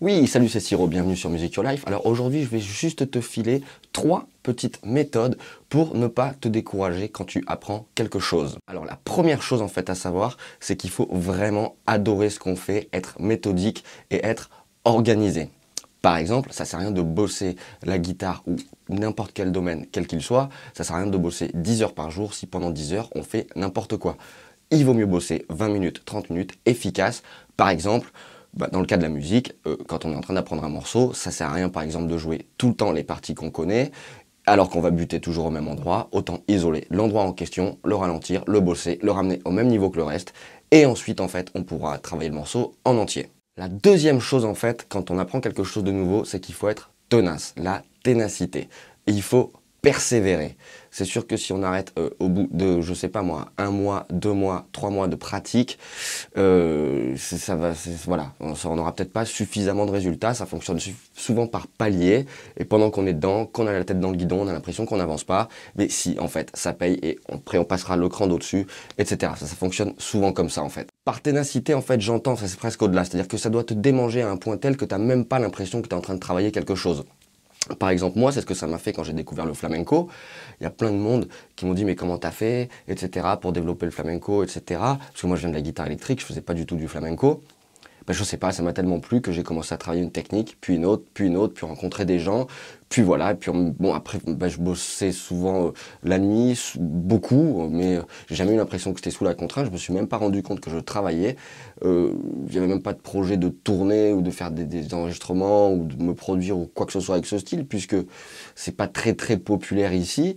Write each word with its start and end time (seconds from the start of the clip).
Oui, 0.00 0.28
salut, 0.28 0.48
c'est 0.48 0.60
Siro, 0.60 0.86
bienvenue 0.86 1.16
sur 1.16 1.28
Music 1.28 1.52
Your 1.54 1.66
Life. 1.66 1.82
Alors 1.88 2.06
aujourd'hui, 2.06 2.44
je 2.44 2.48
vais 2.48 2.60
juste 2.60 3.10
te 3.10 3.20
filer 3.20 3.62
trois 3.92 4.28
petites 4.44 4.78
méthodes 4.86 5.36
pour 5.68 5.96
ne 5.96 6.06
pas 6.06 6.34
te 6.40 6.46
décourager 6.46 7.08
quand 7.08 7.24
tu 7.24 7.42
apprends 7.48 7.88
quelque 7.96 8.20
chose. 8.20 8.58
Alors 8.68 8.84
la 8.84 8.94
première 8.94 9.42
chose 9.42 9.60
en 9.60 9.66
fait 9.66 9.90
à 9.90 9.96
savoir, 9.96 10.36
c'est 10.60 10.76
qu'il 10.76 10.90
faut 10.90 11.08
vraiment 11.10 11.74
adorer 11.88 12.30
ce 12.30 12.38
qu'on 12.38 12.54
fait, 12.54 12.88
être 12.92 13.20
méthodique 13.20 13.82
et 14.12 14.24
être 14.24 14.50
organisé. 14.84 15.50
Par 16.00 16.16
exemple, 16.16 16.52
ça 16.52 16.64
sert 16.64 16.78
à 16.78 16.82
rien 16.82 16.92
de 16.92 17.02
bosser 17.02 17.56
la 17.82 17.98
guitare 17.98 18.44
ou 18.46 18.54
n'importe 18.88 19.32
quel 19.34 19.50
domaine, 19.50 19.84
quel 19.90 20.06
qu'il 20.06 20.22
soit, 20.22 20.48
ça 20.74 20.84
sert 20.84 20.94
à 20.94 21.00
rien 21.00 21.08
de 21.08 21.18
bosser 21.18 21.50
10 21.54 21.82
heures 21.82 21.94
par 21.94 22.12
jour 22.12 22.34
si 22.34 22.46
pendant 22.46 22.70
10 22.70 22.92
heures 22.92 23.10
on 23.16 23.24
fait 23.24 23.48
n'importe 23.56 23.96
quoi. 23.96 24.16
Il 24.70 24.84
vaut 24.84 24.94
mieux 24.94 25.06
bosser 25.06 25.44
20 25.48 25.70
minutes, 25.70 26.04
30 26.04 26.30
minutes, 26.30 26.52
efficace. 26.66 27.24
Par 27.56 27.68
exemple, 27.68 28.12
bah, 28.54 28.68
dans 28.72 28.80
le 28.80 28.86
cas 28.86 28.96
de 28.96 29.02
la 29.02 29.08
musique, 29.08 29.52
euh, 29.66 29.76
quand 29.86 30.04
on 30.04 30.12
est 30.12 30.16
en 30.16 30.20
train 30.20 30.34
d'apprendre 30.34 30.64
un 30.64 30.68
morceau, 30.68 31.12
ça 31.12 31.30
sert 31.30 31.48
à 31.48 31.52
rien 31.52 31.68
par 31.68 31.82
exemple 31.82 32.08
de 32.08 32.16
jouer 32.18 32.46
tout 32.58 32.68
le 32.68 32.74
temps 32.74 32.92
les 32.92 33.04
parties 33.04 33.34
qu'on 33.34 33.50
connaît, 33.50 33.92
alors 34.46 34.70
qu'on 34.70 34.80
va 34.80 34.90
buter 34.90 35.20
toujours 35.20 35.46
au 35.46 35.50
même 35.50 35.68
endroit, 35.68 36.08
autant 36.12 36.40
isoler 36.48 36.86
l'endroit 36.90 37.22
en 37.22 37.32
question, 37.32 37.78
le 37.84 37.94
ralentir, 37.94 38.42
le 38.46 38.60
bosser, 38.60 38.98
le 39.02 39.10
ramener 39.10 39.40
au 39.44 39.50
même 39.50 39.68
niveau 39.68 39.90
que 39.90 39.98
le 39.98 40.04
reste, 40.04 40.32
et 40.70 40.86
ensuite 40.86 41.20
en 41.20 41.28
fait 41.28 41.50
on 41.54 41.62
pourra 41.62 41.98
travailler 41.98 42.30
le 42.30 42.36
morceau 42.36 42.74
en 42.84 42.96
entier. 42.96 43.28
La 43.56 43.68
deuxième 43.68 44.20
chose 44.20 44.44
en 44.44 44.54
fait, 44.54 44.86
quand 44.88 45.10
on 45.10 45.18
apprend 45.18 45.40
quelque 45.40 45.64
chose 45.64 45.84
de 45.84 45.90
nouveau, 45.90 46.24
c'est 46.24 46.40
qu'il 46.40 46.54
faut 46.54 46.68
être 46.68 46.90
tenace, 47.08 47.54
la 47.56 47.82
ténacité. 48.02 48.68
il 49.06 49.22
faut 49.22 49.52
persévérer. 49.88 50.58
C'est 50.90 51.06
sûr 51.06 51.26
que 51.26 51.38
si 51.38 51.50
on 51.54 51.62
arrête 51.62 51.94
euh, 51.98 52.10
au 52.18 52.28
bout 52.28 52.46
de, 52.50 52.82
je 52.82 52.92
sais 52.92 53.08
pas 53.08 53.22
moi, 53.22 53.46
un 53.56 53.70
mois, 53.70 54.06
deux 54.10 54.34
mois, 54.34 54.66
trois 54.72 54.90
mois 54.90 55.08
de 55.08 55.16
pratique, 55.16 55.78
euh, 56.36 57.16
ça 57.16 57.56
va, 57.56 57.72
voilà, 58.04 58.34
on 58.40 58.76
n'aura 58.76 58.94
peut-être 58.94 59.14
pas 59.14 59.24
suffisamment 59.24 59.86
de 59.86 59.90
résultats. 59.90 60.34
Ça 60.34 60.44
fonctionne 60.44 60.78
souvent 61.14 61.46
par 61.46 61.68
palier. 61.68 62.26
Et 62.58 62.66
pendant 62.66 62.90
qu'on 62.90 63.06
est 63.06 63.14
dedans, 63.14 63.46
qu'on 63.46 63.66
a 63.66 63.72
la 63.72 63.82
tête 63.84 63.98
dans 63.98 64.10
le 64.10 64.16
guidon, 64.16 64.42
on 64.42 64.48
a 64.48 64.52
l'impression 64.52 64.84
qu'on 64.84 64.98
n'avance 64.98 65.24
pas. 65.24 65.48
Mais 65.76 65.88
si, 65.88 66.16
en 66.20 66.28
fait, 66.28 66.50
ça 66.52 66.74
paye 66.74 66.98
et 67.02 67.18
après 67.32 67.56
on 67.56 67.64
passera 67.64 67.96
le 67.96 68.10
cran 68.10 68.26
d'au-dessus, 68.26 68.66
etc. 68.98 69.32
Ça, 69.38 69.46
ça 69.46 69.56
fonctionne 69.56 69.94
souvent 69.96 70.34
comme 70.34 70.50
ça, 70.50 70.62
en 70.62 70.68
fait. 70.68 70.90
Par 71.06 71.22
ténacité, 71.22 71.72
en 71.72 71.82
fait, 71.82 72.02
j'entends, 72.02 72.36
ça 72.36 72.46
c'est 72.46 72.58
presque 72.58 72.82
au-delà. 72.82 73.04
C'est-à-dire 73.04 73.28
que 73.28 73.38
ça 73.38 73.48
doit 73.48 73.64
te 73.64 73.72
démanger 73.72 74.20
à 74.20 74.28
un 74.28 74.36
point 74.36 74.58
tel 74.58 74.76
que 74.76 74.84
tu 74.84 74.94
n'as 74.94 74.98
même 74.98 75.24
pas 75.24 75.38
l'impression 75.38 75.80
que 75.80 75.88
tu 75.88 75.94
es 75.94 75.98
en 75.98 76.02
train 76.02 76.14
de 76.14 76.20
travailler 76.20 76.52
quelque 76.52 76.74
chose. 76.74 77.04
Par 77.78 77.90
exemple, 77.90 78.18
moi, 78.18 78.32
c'est 78.32 78.40
ce 78.40 78.46
que 78.46 78.54
ça 78.54 78.66
m'a 78.66 78.78
fait 78.78 78.92
quand 78.92 79.04
j'ai 79.04 79.12
découvert 79.12 79.46
le 79.46 79.54
flamenco. 79.54 80.08
Il 80.60 80.64
y 80.64 80.66
a 80.66 80.70
plein 80.70 80.90
de 80.90 80.96
monde 80.96 81.28
qui 81.56 81.66
m'ont 81.66 81.74
dit 81.74 81.84
mais 81.84 81.96
comment 81.96 82.18
t'as 82.18 82.30
fait, 82.30 82.68
etc. 82.88 83.26
pour 83.40 83.52
développer 83.52 83.86
le 83.86 83.92
flamenco, 83.92 84.42
etc. 84.42 84.60
Parce 84.68 85.20
que 85.20 85.26
moi, 85.26 85.36
je 85.36 85.42
viens 85.42 85.50
de 85.50 85.54
la 85.54 85.62
guitare 85.62 85.86
électrique, 85.86 86.20
je 86.20 86.26
faisais 86.26 86.40
pas 86.40 86.54
du 86.54 86.66
tout 86.66 86.76
du 86.76 86.88
flamenco. 86.88 87.42
Ben, 88.08 88.14
je 88.14 88.24
sais 88.24 88.38
pas, 88.38 88.52
ça 88.52 88.62
m'a 88.62 88.72
tellement 88.72 89.00
plu 89.00 89.20
que 89.20 89.32
j'ai 89.32 89.42
commencé 89.42 89.74
à 89.74 89.76
travailler 89.76 90.02
une 90.02 90.10
technique, 90.10 90.56
puis 90.62 90.76
une 90.76 90.86
autre, 90.86 91.04
puis 91.12 91.26
une 91.26 91.36
autre, 91.36 91.52
puis 91.52 91.66
rencontrer 91.66 92.06
des 92.06 92.18
gens, 92.18 92.46
puis 92.88 93.02
voilà, 93.02 93.32
et 93.32 93.34
puis 93.34 93.50
bon 93.52 93.92
après 93.92 94.18
bah, 94.26 94.48
je 94.48 94.58
bossais 94.58 95.12
souvent 95.12 95.66
euh, 95.66 95.70
la 96.02 96.18
nuit, 96.18 96.58
beaucoup, 96.78 97.68
mais 97.70 97.96
euh, 97.96 98.02
j'ai 98.28 98.34
jamais 98.36 98.54
eu 98.54 98.56
l'impression 98.56 98.94
que 98.94 99.00
c'était 99.00 99.10
sous 99.10 99.24
la 99.24 99.34
contrainte. 99.34 99.66
Je 99.66 99.70
me 99.70 99.76
suis 99.76 99.92
même 99.92 100.08
pas 100.08 100.16
rendu 100.16 100.42
compte 100.42 100.60
que 100.60 100.70
je 100.70 100.78
travaillais. 100.78 101.36
Euh, 101.84 102.12
il 102.46 102.52
n'y 102.52 102.58
avait 102.58 102.66
même 102.66 102.82
pas 102.82 102.94
de 102.94 102.98
projet 102.98 103.36
de 103.36 103.50
tourner 103.50 104.12
ou 104.12 104.22
de 104.22 104.30
faire 104.30 104.50
des, 104.50 104.94
enregistrements 104.94 105.72
ou 105.72 105.84
de 105.84 106.02
me 106.02 106.14
produire 106.14 106.56
ou 106.56 106.66
quoi 106.66 106.86
que 106.86 106.92
ce 106.92 107.00
soit 107.00 107.16
avec 107.16 107.26
ce 107.26 107.38
style, 107.38 107.66
puisque 107.66 107.96
c'est 108.54 108.76
pas 108.76 108.88
très 108.88 109.12
très 109.12 109.36
populaire 109.36 109.92
ici. 109.92 110.36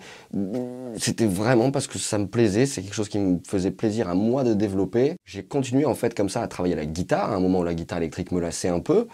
C'était 0.98 1.26
vraiment 1.26 1.72
parce 1.72 1.88
que 1.88 2.00
ça 2.00 2.18
me 2.18 2.28
plaisait, 2.28 2.66
c'est 2.66 2.82
quelque 2.82 2.94
chose 2.94 3.10
qui 3.10 3.20
me 3.20 3.40
faisait 3.48 3.72
plaisir 3.72 4.10
à 4.10 4.14
moi 4.14 4.44
de 4.44 4.54
développer. 4.54 5.16
J'ai 5.26 5.44
continué 5.44 5.86
en 5.86 5.96
fait 5.96 6.14
comme 6.14 6.30
ça 6.30 6.42
à 6.42 6.48
travailler 6.48 6.76
la 6.76 6.86
guitare, 6.86 7.32
à 7.32 7.36
un 7.36 7.40
moment 7.40 7.61
la 7.64 7.74
guitare 7.74 8.00
électrique 8.00 8.32
me 8.32 8.40
lassait 8.40 8.70
un 8.70 8.80
peu. 8.80 9.08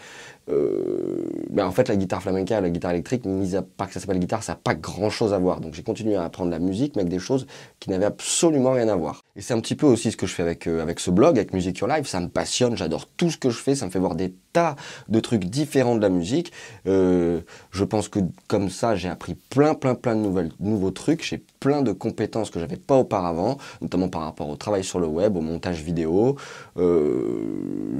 Euh, 0.49 1.25
ben 1.49 1.65
en 1.65 1.71
fait, 1.71 1.89
la 1.89 1.95
guitare 1.97 2.21
flamenca, 2.21 2.61
la 2.61 2.69
guitare 2.69 2.91
électrique, 2.91 3.25
mis 3.25 3.55
à 3.55 3.61
part 3.61 3.87
que 3.87 3.93
ça 3.93 3.99
s'appelle 3.99 4.19
guitare, 4.19 4.43
ça 4.43 4.53
n'a 4.53 4.59
pas 4.61 4.75
grand 4.75 5.09
chose 5.09 5.33
à 5.33 5.39
voir. 5.39 5.59
Donc 5.59 5.73
j'ai 5.73 5.83
continué 5.83 6.15
à 6.15 6.23
apprendre 6.23 6.51
la 6.51 6.59
musique, 6.59 6.95
mais 6.95 7.01
avec 7.01 7.11
des 7.11 7.19
choses 7.19 7.47
qui 7.79 7.89
n'avaient 7.89 8.05
absolument 8.05 8.71
rien 8.71 8.87
à 8.87 8.95
voir. 8.95 9.21
Et 9.35 9.41
c'est 9.41 9.53
un 9.53 9.59
petit 9.59 9.75
peu 9.75 9.85
aussi 9.85 10.11
ce 10.11 10.17
que 10.17 10.25
je 10.25 10.33
fais 10.33 10.43
avec, 10.43 10.67
euh, 10.67 10.93
ce 10.97 11.11
blog, 11.11 11.37
avec 11.37 11.53
Music 11.53 11.77
Your 11.79 11.89
Life. 11.89 12.07
Ça 12.07 12.19
me 12.21 12.29
passionne, 12.29 12.77
j'adore 12.77 13.07
tout 13.07 13.29
ce 13.29 13.37
que 13.37 13.49
je 13.49 13.57
fais, 13.57 13.75
ça 13.75 13.85
me 13.85 13.91
fait 13.91 13.99
voir 13.99 14.15
des 14.15 14.33
tas 14.53 14.75
de 15.09 15.19
trucs 15.19 15.45
différents 15.45 15.95
de 15.95 16.01
la 16.01 16.09
musique. 16.09 16.53
Euh, 16.87 17.41
je 17.77 17.83
pense 17.83 18.09
que 18.09 18.19
comme 18.47 18.69
ça, 18.69 18.95
j'ai 18.95 19.07
appris 19.07 19.35
plein, 19.35 19.75
plein, 19.75 19.93
plein 19.93 20.15
de 20.15 20.21
nouvelles, 20.21 20.51
nouveaux 20.59 20.91
trucs. 20.91 21.23
J'ai 21.23 21.43
plein 21.59 21.81
de 21.81 21.91
compétences 21.91 22.49
que 22.49 22.59
j'avais 22.59 22.75
pas 22.77 22.95
auparavant, 22.95 23.57
notamment 23.81 24.09
par 24.09 24.21
rapport 24.21 24.49
au 24.49 24.55
travail 24.55 24.83
sur 24.83 24.99
le 24.99 25.07
web, 25.07 25.37
au 25.37 25.41
montage 25.41 25.81
vidéo. 25.81 26.37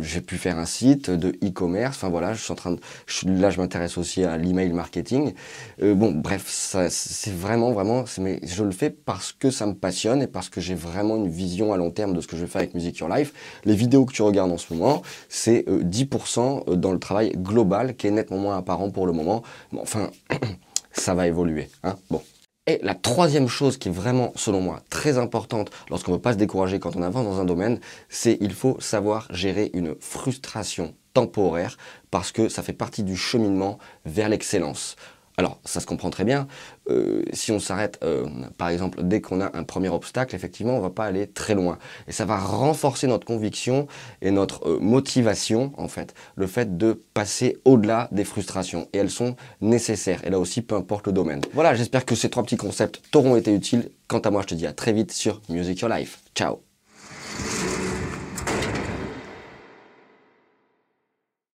j'ai 0.02 0.22
pu 0.22 0.38
faire 0.38 0.58
un 0.58 0.66
site 0.66 1.10
de 1.12 1.30
e-commerce. 1.44 1.98
Enfin 1.98 2.10
voilà, 2.10 2.34
je 2.34 2.42
suis 2.42 2.52
en 2.52 2.56
train 2.56 2.72
de, 2.72 2.80
là, 3.26 3.50
je 3.50 3.60
m'intéresse 3.60 3.98
aussi 3.98 4.24
à 4.24 4.38
l'email 4.38 4.74
marketing. 4.74 5.34
Euh, 5.82 5.94
bon, 5.94 6.12
bref, 6.12 6.46
c'est 6.48 7.34
vraiment, 7.34 7.72
vraiment, 7.72 8.06
mais 8.20 8.40
je 8.44 8.64
le 8.64 8.72
fais 8.72 8.90
parce 8.90 9.32
que 9.32 9.52
ça 9.52 9.66
me 9.66 9.74
passionne 9.74 10.22
et 10.22 10.28
parce 10.28 10.50
que 10.50 10.60
j'ai 10.60 10.76
vraiment 10.76 11.18
une 11.18 11.30
vision 11.30 11.74
à 11.74 11.78
long 11.78 11.92
terme 11.92 12.14
de 12.14 12.22
ce 12.22 12.28
que 12.28 12.36
je 12.36 12.42
vais 12.42 12.48
faire 12.48 12.62
avec 12.62 12.74
Music 12.74 12.98
Your 12.98 13.10
Life. 13.10 13.34
Les 13.66 13.76
vidéos 13.76 14.06
que 14.06 14.14
tu 14.14 14.22
regardes 14.24 14.52
en 14.52 14.58
ce 14.58 14.74
moment, 14.74 15.02
c'est 15.30 15.66
10% 15.68 16.64
euh, 16.70 16.76
dans 16.76 16.92
le 16.92 17.00
travail 17.00 17.34
global 17.36 17.96
qui 17.96 18.08
est 18.08 18.12
nettement 18.12 18.38
moins 18.38 18.58
apparent 18.58 18.90
pour 18.90 19.06
le 19.06 19.14
moment. 19.14 19.44
Bon, 19.72 19.82
enfin, 19.82 20.12
ça 20.92 21.14
va 21.14 21.28
évoluer. 21.28 21.70
Hein 21.84 21.98
bon. 22.10 22.22
Et 22.70 22.80
la 22.84 22.96
troisième 22.96 23.48
chose 23.48 23.78
qui 23.78 23.88
est 23.88 23.92
vraiment, 23.92 24.34
selon 24.36 24.60
moi, 24.60 24.82
très 24.90 25.18
importante 25.18 25.72
lorsqu'on 25.90 26.12
ne 26.12 26.18
veut 26.18 26.22
pas 26.22 26.34
se 26.34 26.38
décourager 26.38 26.80
quand 26.80 26.98
on 26.98 27.02
avance 27.02 27.24
dans 27.24 27.40
un 27.40 27.46
domaine, 27.46 27.80
c'est 28.10 28.38
il 28.42 28.54
faut 28.54 28.78
savoir 28.82 29.28
gérer 29.34 29.72
une 29.74 29.96
frustration 30.02 30.94
temporaire 31.14 31.78
parce 32.12 32.34
que 32.34 32.50
ça 32.50 32.64
fait 32.64 32.74
partie 32.74 33.04
du 33.04 33.16
cheminement 33.16 33.80
vers 34.06 34.28
l'excellence. 34.28 34.98
Alors, 35.40 35.60
ça 35.66 35.80
se 35.80 35.86
comprend 35.86 36.10
très 36.10 36.24
bien. 36.24 36.48
Euh, 36.90 37.22
si 37.32 37.52
on 37.52 37.60
s'arrête, 37.60 38.00
euh, 38.04 38.26
par 38.58 38.70
exemple, 38.70 39.04
dès 39.04 39.22
qu'on 39.22 39.40
a 39.40 39.56
un 39.56 39.64
premier 39.64 39.90
obstacle, 39.90 40.36
effectivement, 40.36 40.74
on 40.74 40.78
ne 40.78 40.82
va 40.82 40.90
pas 40.90 41.06
aller 41.06 41.28
très 41.28 41.54
loin. 41.54 41.78
Et 42.08 42.12
ça 42.12 42.26
va 42.26 42.38
renforcer 42.38 43.06
notre 43.06 43.28
conviction 43.28 43.86
et 44.24 44.32
notre 44.32 44.68
euh, 44.68 44.80
motivation, 44.80 45.74
en 45.78 45.88
fait, 45.88 46.16
le 46.36 46.48
fait 46.48 46.76
de 46.76 47.00
passer 47.14 47.58
au-delà 47.66 48.10
des 48.12 48.24
frustrations. 48.24 48.88
Et 48.94 48.98
elles 48.98 49.12
sont 49.12 49.36
nécessaires. 49.62 50.26
Et 50.26 50.32
là 50.32 50.40
aussi, 50.40 50.64
peu 50.64 50.74
importe 50.74 51.06
le 51.06 51.14
domaine. 51.14 51.42
Voilà, 51.54 51.76
j'espère 51.76 52.04
que 52.04 52.16
ces 52.16 52.32
trois 52.32 52.42
petits 52.42 52.58
concepts 52.58 53.04
t'auront 53.12 53.36
été 53.36 53.54
utiles. 53.54 53.92
Quant 54.08 54.20
à 54.20 54.32
moi, 54.32 54.42
je 54.42 54.48
te 54.48 54.56
dis 54.56 54.66
à 54.66 54.74
très 54.74 54.92
vite 54.92 55.12
sur 55.12 55.44
Music 55.50 55.80
Your 55.82 55.92
Life. 55.92 56.24
Ciao 56.34 56.62